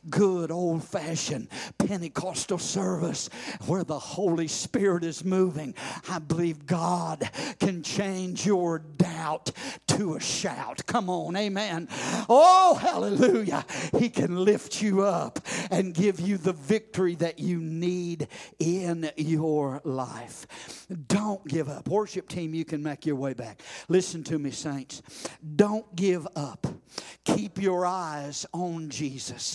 [0.09, 1.48] good old fashioned
[1.78, 3.28] Pentecostal service
[3.66, 5.74] where the Holy Spirit is moving,
[6.09, 7.28] I believe God
[7.59, 9.52] can change your doubt
[9.88, 10.86] to a shout.
[10.86, 11.88] Come on, amen.
[12.28, 13.64] Oh, hallelujah.
[13.98, 15.40] He can lift you up
[15.70, 18.28] and give you the victory that you need
[18.59, 20.46] in your life.
[21.09, 21.88] Don't give up.
[21.88, 23.62] Worship team, you can make your way back.
[23.88, 25.02] Listen to me, saints.
[25.57, 26.66] Don't give up.
[27.24, 29.45] Keep your eyes on Jesus.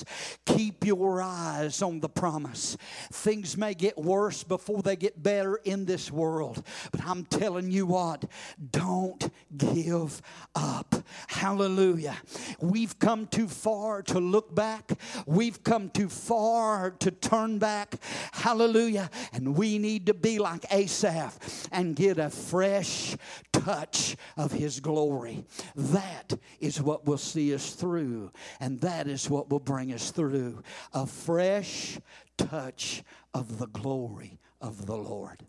[0.45, 2.77] Keep your eyes on the promise.
[3.11, 7.85] Things may get worse before they get better in this world, but I'm telling you
[7.85, 8.25] what,
[8.71, 10.21] don't give
[10.55, 10.95] up.
[11.27, 12.17] Hallelujah.
[12.59, 14.91] We've come too far to look back,
[15.25, 17.95] we've come too far to turn back.
[18.31, 19.09] Hallelujah.
[19.33, 23.15] And we need to be like Asaph and get a fresh
[23.51, 25.43] touch of his glory.
[25.75, 30.61] That is what will see us through, and that is what will bring us through
[30.93, 31.97] a fresh
[32.37, 33.01] touch
[33.33, 35.43] of the glory of the Lord.